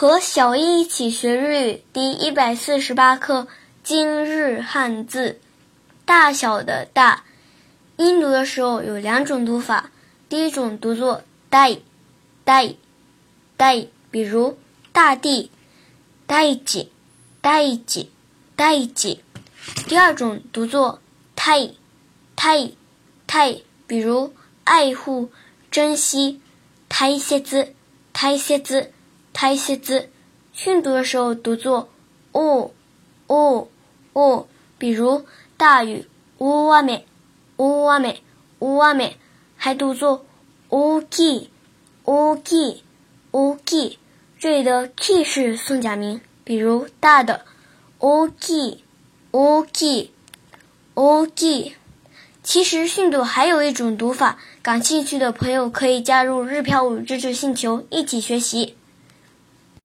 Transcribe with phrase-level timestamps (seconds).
[0.00, 3.48] 和小易一起学日语第一百四十八课
[3.82, 5.40] 今日汉字，
[6.04, 7.24] 大小的大，
[7.96, 9.90] 音读的时候有两种读法，
[10.28, 11.80] 第一种读作 dai
[12.46, 12.76] dai
[13.58, 14.56] dai，比如
[14.92, 15.50] 大地
[16.28, 16.90] dai ji
[17.42, 18.06] dai ji
[18.56, 19.18] dai ji，
[19.88, 21.00] 第二种读作
[21.34, 21.72] tai
[22.36, 22.74] tai
[23.26, 25.32] tai，比如爱护、
[25.72, 26.40] 珍惜
[26.88, 27.70] tai se zi
[28.14, 28.60] tie zi。
[28.60, 28.97] 大切
[29.40, 30.08] 拍些字，
[30.52, 31.88] 训读的时候读作
[32.32, 32.72] 哦
[33.28, 33.68] 哦
[34.12, 34.46] 哦，
[34.78, 35.24] 比如
[35.56, 36.04] 大雨
[36.38, 37.06] 乌瓦美
[37.58, 38.24] 乌瓦美
[38.58, 39.16] 乌瓦美，
[39.56, 40.26] 还读作
[40.70, 41.50] 乌基
[42.06, 42.82] 乌基
[43.30, 44.00] 乌基。
[44.40, 47.42] 这里的 k 是宋假名，比如大的
[48.00, 48.82] 乌基
[49.30, 50.10] 乌基
[50.96, 51.76] 乌基。
[52.42, 58.74] 其实训读还有一种读法，感兴趣的朋友可以加入日漂五知识星球一起学习。